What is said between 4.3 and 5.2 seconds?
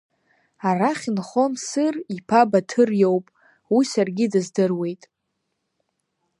дыздыруеит.